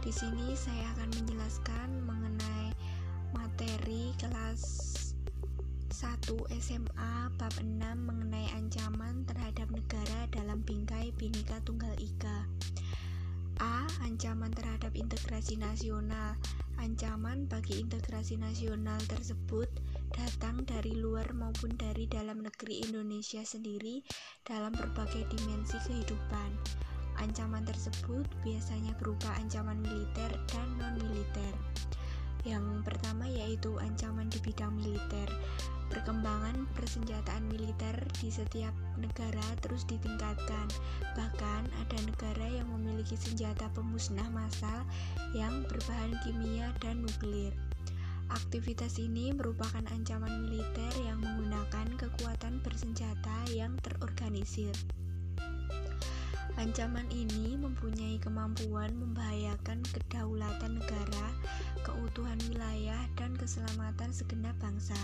[0.00, 2.70] Di sini saya akan menjelaskan mengenai
[3.34, 4.62] materi kelas
[5.90, 6.30] 1
[6.62, 12.46] SMA bab 6 mengenai ancaman terhadap negara dalam bingkai Bhinneka Tunggal Ika.
[13.58, 13.90] A.
[14.06, 16.38] Ancaman terhadap integrasi nasional.
[16.78, 19.68] Ancaman bagi integrasi nasional tersebut
[20.20, 24.04] datang dari luar maupun dari dalam negeri Indonesia sendiri
[24.44, 26.50] dalam berbagai dimensi kehidupan.
[27.16, 31.56] Ancaman tersebut biasanya berupa ancaman militer dan non-militer.
[32.44, 35.28] Yang pertama yaitu ancaman di bidang militer.
[35.88, 40.68] Perkembangan persenjataan militer di setiap negara terus ditingkatkan.
[41.16, 44.84] Bahkan ada negara yang memiliki senjata pemusnah massal
[45.32, 47.56] yang berbahan kimia dan nuklir.
[48.30, 54.70] Aktivitas ini merupakan ancaman militer yang menggunakan kekuatan bersenjata yang terorganisir.
[56.54, 61.26] Ancaman ini mempunyai kemampuan membahayakan kedaulatan negara,
[61.82, 64.98] keutuhan wilayah, dan keselamatan segenap bangsa.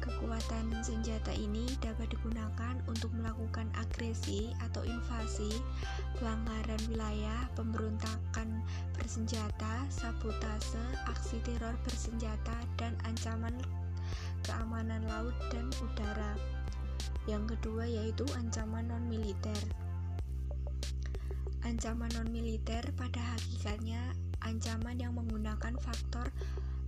[0.00, 5.50] Kekuatan senjata ini dapat digunakan untuk melakukan agresi atau invasi,
[6.16, 8.62] pelanggaran wilayah, pemberontakan
[8.94, 13.58] bersenjata, sabotase, aksi teror bersenjata, dan ancaman
[14.46, 16.38] keamanan laut dan udara.
[17.26, 19.58] Yang kedua yaitu ancaman non-militer.
[21.66, 24.14] Ancaman non-militer pada hakikatnya
[24.46, 26.30] ancaman yang menggunakan faktor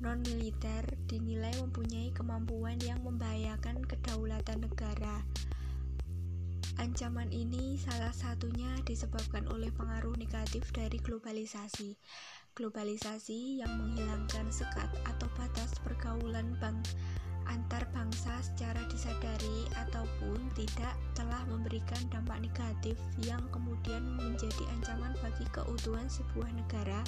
[0.00, 5.20] non-militer dinilai mempunyai kemampuan yang membahayakan kedaulatan negara.
[6.80, 12.00] Ancaman ini salah satunya disebabkan oleh pengaruh negatif dari globalisasi.
[12.56, 16.80] Globalisasi yang menghilangkan sekat atau batas pergaulan bank
[17.50, 22.96] antar bangsa secara disadari ataupun tidak telah memberikan dampak negatif
[23.26, 27.02] yang kemudian menjadi ancaman bagi keutuhan sebuah negara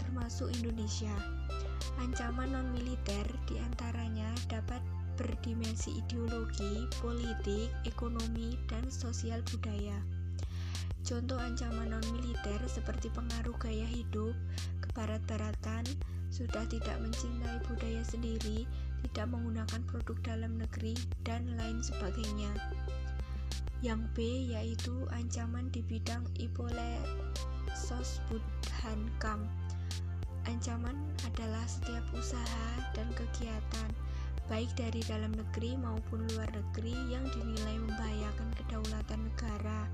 [0.00, 1.12] termasuk Indonesia.
[2.00, 4.80] Ancaman non-militer di antaranya dapat
[5.20, 10.00] berdimensi ideologi, politik, ekonomi, dan sosial budaya.
[11.04, 14.32] Contoh ancaman non-militer seperti pengaruh gaya hidup,
[14.80, 15.84] kebarat-baratan,
[16.32, 18.64] sudah tidak mencintai budaya sendiri,
[19.04, 20.96] tidak menggunakan produk dalam negeri,
[21.26, 22.52] dan lain sebagainya.
[23.80, 24.16] Yang B
[24.52, 27.00] yaitu ancaman di bidang Ipole
[27.72, 29.48] Sosbudhankam
[30.48, 30.96] Ancaman
[31.28, 33.90] adalah setiap usaha dan kegiatan,
[34.48, 39.84] baik dari dalam negeri maupun luar negeri, yang dinilai membahayakan kedaulatan negara.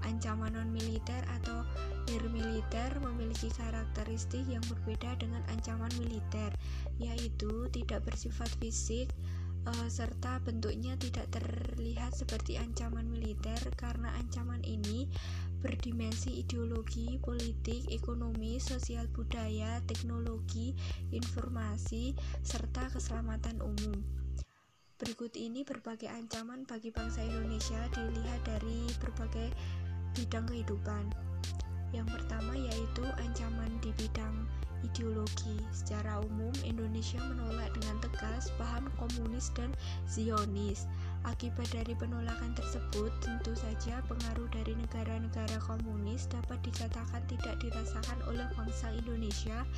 [0.00, 1.60] Ancaman non-militer atau
[2.08, 6.52] nirmiliter memiliki karakteristik yang berbeda dengan ancaman militer,
[6.96, 9.12] yaitu tidak bersifat fisik,
[9.68, 15.10] uh, serta bentuknya tidak terlihat seperti ancaman militer karena ancaman ini
[15.60, 20.72] berdimensi ideologi, politik, ekonomi, sosial budaya, teknologi,
[21.12, 24.00] informasi, serta keselamatan umum.
[25.00, 29.48] Berikut ini berbagai ancaman bagi bangsa Indonesia dilihat dari berbagai
[30.12, 31.08] bidang kehidupan.
[31.90, 34.44] Yang pertama yaitu ancaman di bidang
[34.84, 35.56] ideologi.
[35.72, 39.72] Secara umum, Indonesia menolak dengan tegas paham komunis dan
[40.08, 40.88] Zionis.
[41.28, 48.48] Akibat dari penolakan tersebut, tentu saja pengaruh dari negara-negara komunis dapat dikatakan tidak dirasakan oleh
[48.56, 49.68] bangsa Indonesia,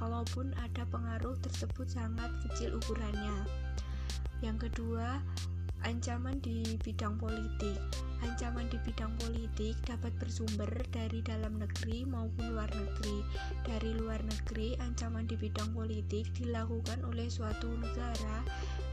[0.00, 3.44] kalaupun ada pengaruh tersebut sangat kecil ukurannya.
[4.40, 5.20] Yang kedua,
[5.86, 7.78] Ancaman di bidang politik.
[8.18, 13.22] Ancaman di bidang politik dapat bersumber dari dalam negeri maupun luar negeri.
[13.62, 18.42] Dari luar negeri, ancaman di bidang politik dilakukan oleh suatu negara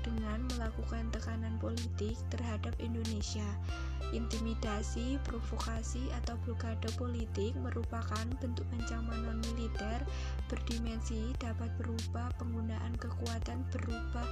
[0.05, 3.45] dengan melakukan tekanan politik terhadap Indonesia.
[4.13, 10.05] Intimidasi, provokasi, atau blokade politik merupakan bentuk ancaman non-militer
[10.45, 14.23] berdimensi dapat berupa penggunaan kekuatan berupa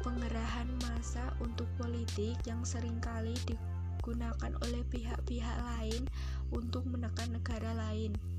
[0.00, 6.08] pengerahan massa untuk politik yang sering kali digunakan oleh pihak-pihak lain
[6.48, 8.33] untuk menekan negara lain.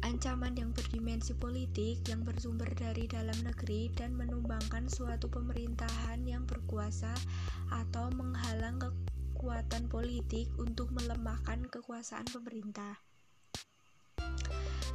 [0.00, 7.12] Ancaman yang berdimensi politik yang bersumber dari dalam negeri dan menumbangkan suatu pemerintahan yang berkuasa
[7.68, 12.96] atau menghalang kekuatan politik untuk melemahkan kekuasaan pemerintah.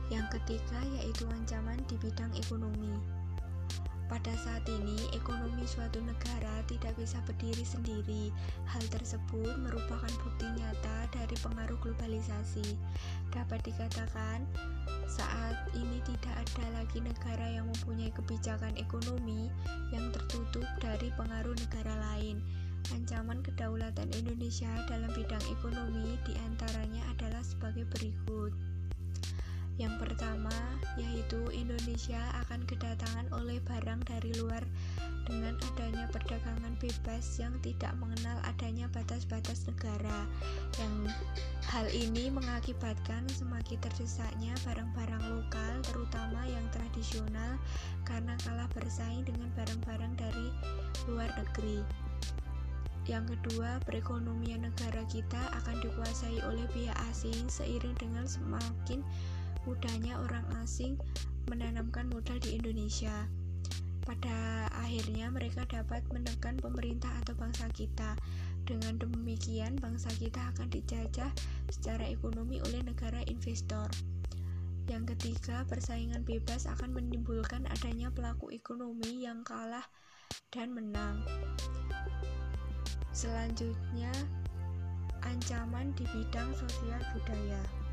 [0.10, 3.25] Yang ketiga yaitu ancaman di bidang ekonomi.
[4.06, 8.30] Pada saat ini, ekonomi suatu negara tidak bisa berdiri sendiri.
[8.69, 12.78] Hal tersebut merupakan bukti nyata dari pengaruh globalisasi.
[13.34, 14.46] Dapat dikatakan,
[15.10, 19.50] saat ini tidak ada lagi negara yang mempunyai kebijakan ekonomi
[19.90, 22.42] yang tertutup dari pengaruh negara lain.
[22.94, 28.54] ancaman kedaulatan Indonesia dalam bidang ekonomi di antaranya adalah sebagai berikut.
[29.75, 30.56] Yang pertama,
[30.95, 34.63] yaitu Indonesia akan kedatangan oleh barang dari luar
[35.27, 40.24] dengan adanya perdagangan bebas yang tidak mengenal adanya batas-batas negara.
[40.80, 41.12] Yang
[41.68, 47.60] hal ini mengakibatkan semakin terdesaknya barang-barang lokal, terutama yang tradisional,
[48.07, 50.48] karena kalah bersaing dengan barang-barang dari
[51.12, 51.83] luar negeri.
[53.06, 59.06] Yang kedua, perekonomian negara kita akan dikuasai oleh pihak asing seiring dengan semakin
[59.65, 60.95] mudahnya orang asing
[61.50, 63.29] menanamkan modal di Indonesia.
[64.06, 68.13] Pada akhirnya mereka dapat menekan pemerintah atau bangsa kita.
[68.65, 71.29] Dengan demikian, bangsa kita akan dijajah
[71.69, 73.89] secara ekonomi oleh negara investor.
[74.85, 79.85] Yang ketiga, persaingan bebas akan menimbulkan adanya pelaku ekonomi yang kalah
[80.53, 81.25] dan menang.
[83.09, 84.13] Selanjutnya,
[85.25, 87.85] ancaman di bidang sosial budaya.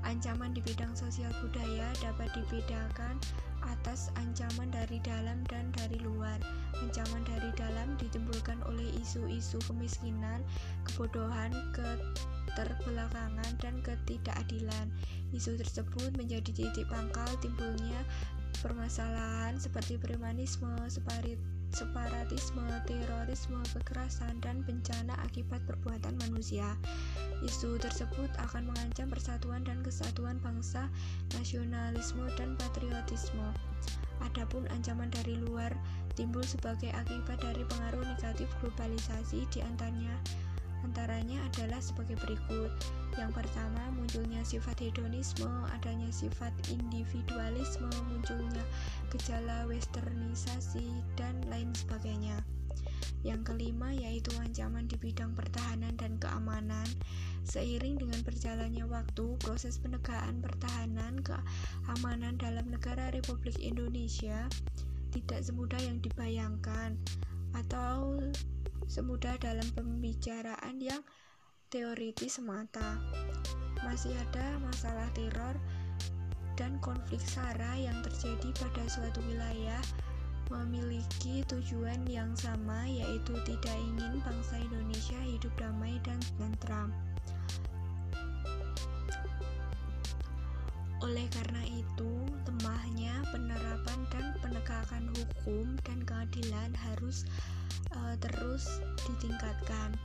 [0.00, 3.20] Ancaman di bidang sosial budaya dapat dibedakan
[3.68, 6.40] atas ancaman dari dalam dan dari luar.
[6.80, 10.40] Ancaman dari dalam ditimbulkan oleh isu-isu kemiskinan,
[10.88, 14.88] kebodohan, keterbelakangan, dan ketidakadilan.
[15.36, 18.00] Isu tersebut menjadi titik pangkal timbulnya
[18.64, 21.38] permasalahan seperti premanisme, separit
[21.70, 26.76] separatisme, terorisme, kekerasan, dan bencana akibat perbuatan manusia.
[27.40, 30.90] Isu tersebut akan mengancam persatuan dan kesatuan bangsa,
[31.38, 33.54] nasionalisme, dan patriotisme.
[34.20, 35.72] Adapun ancaman dari luar
[36.12, 40.12] timbul sebagai akibat dari pengaruh negatif globalisasi di antaranya
[40.84, 42.72] antaranya adalah sebagai berikut.
[43.18, 48.64] Yang pertama, munculnya sifat hedonisme, adanya sifat individualisme, munculnya
[49.12, 50.88] gejala westernisasi,
[51.18, 52.40] dan lain sebagainya.
[53.20, 56.88] Yang kelima yaitu ancaman di bidang pertahanan dan keamanan.
[57.44, 64.48] Seiring dengan berjalannya waktu, proses penegakan pertahanan keamanan dalam negara Republik Indonesia
[65.10, 66.94] tidak semudah yang dibayangkan
[67.52, 68.22] atau
[68.90, 70.98] semudah dalam pembicaraan yang
[71.70, 72.98] teoritis semata.
[73.86, 75.54] Masih ada masalah teror
[76.58, 79.78] dan konflik SARA yang terjadi pada suatu wilayah
[80.50, 86.90] memiliki tujuan yang sama yaitu tidak ingin bangsa Indonesia hidup damai dan tentram.
[91.00, 92.12] Oleh karena itu,
[92.44, 97.24] lemahnya penerapan dan penegakan hukum dan keadilan harus
[97.96, 99.96] uh, terus ditingkatkan.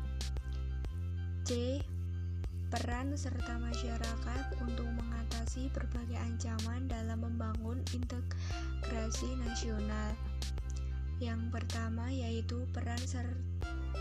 [1.45, 1.81] C.
[2.73, 10.17] Peran serta masyarakat untuk mengatasi berbagai ancaman dalam membangun integrasi nasional.
[11.21, 13.29] Yang pertama yaitu peran ser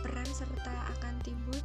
[0.02, 1.60] peran serta akan timbul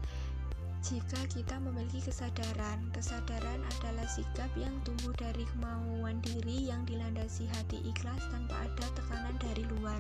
[0.79, 2.87] jika kita memiliki kesadaran.
[2.95, 9.35] Kesadaran adalah sikap yang tumbuh dari kemauan diri yang dilandasi hati ikhlas tanpa ada tekanan
[9.43, 9.99] dari luar.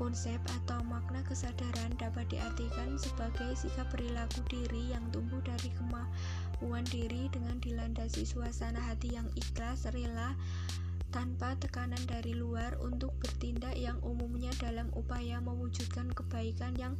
[0.00, 7.28] Konsep atau makna kesadaran dapat diartikan sebagai sikap perilaku diri yang tumbuh dari kemauan diri
[7.28, 10.32] dengan dilandasi suasana hati yang ikhlas, rela,
[11.12, 16.96] tanpa tekanan dari luar untuk bertindak yang umumnya dalam upaya mewujudkan kebaikan yang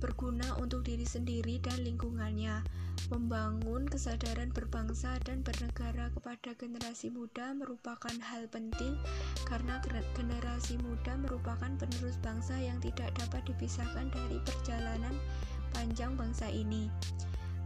[0.00, 2.64] berguna untuk diri sendiri dan lingkungannya.
[3.08, 9.00] Membangun kesadaran berbangsa dan bernegara kepada generasi muda merupakan hal penting
[9.48, 9.80] karena
[10.12, 15.16] generasi muda merupakan penerus bangsa yang tidak dapat dipisahkan dari perjalanan
[15.72, 16.92] panjang bangsa ini.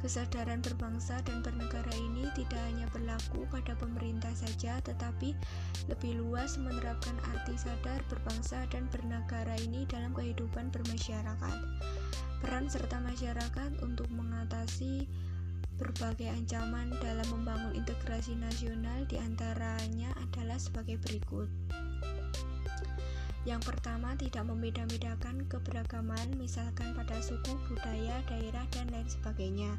[0.04, 5.32] Kesadaran berbangsa dan bernegara ini tidak hanya berlaku pada pemerintah saja, tetapi
[5.88, 11.56] lebih luas menerapkan arti sadar berbangsa dan bernegara ini dalam kehidupan bermasyarakat.
[12.44, 15.08] Peran serta masyarakat untuk mengatasi
[15.80, 21.48] berbagai ancaman dalam membangun integrasi nasional di antaranya adalah sebagai berikut.
[23.44, 29.76] Yang pertama, tidak membeda-bedakan keberagaman, misalkan pada suku, budaya, daerah, dan lain sebagainya.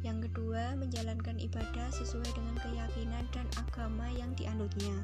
[0.00, 4.96] Yang kedua, menjalankan ibadah sesuai dengan keyakinan dan agama yang dianutnya.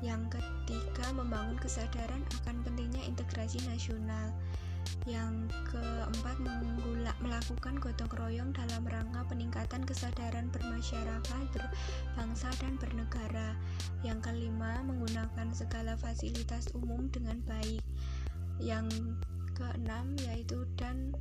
[0.00, 4.32] Yang ketiga, membangun kesadaran akan pentingnya integrasi nasional.
[5.08, 6.36] Yang keempat,
[7.20, 13.56] melakukan gotong royong dalam rangka peningkatan kesadaran bermasyarakat, berbangsa, dan bernegara.
[14.04, 17.80] Yang kelima, menggunakan segala fasilitas umum dengan baik.
[18.60, 19.16] Yang
[19.56, 21.16] keenam, yaitu dan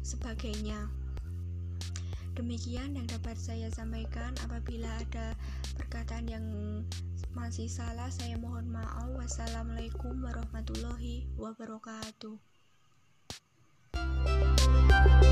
[0.00, 0.88] sebagainya.
[2.34, 4.32] Demikian yang dapat saya sampaikan.
[4.44, 5.36] Apabila ada
[5.76, 6.46] perkataan yang
[7.36, 9.12] masih salah, saya mohon maaf.
[9.14, 12.49] Wassalamualaikum warahmatullahi wabarakatuh.
[15.06, 15.29] Bye.